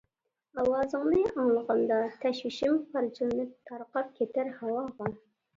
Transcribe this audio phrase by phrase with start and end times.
[0.61, 5.17] ئاۋازىڭنى ئاڭلىغاندا تەشۋىشىم، پارچىلىنىپ تارقاپ كېتەر ھاۋاغا.